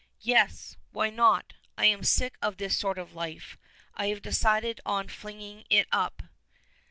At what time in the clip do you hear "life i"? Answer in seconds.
3.13-4.07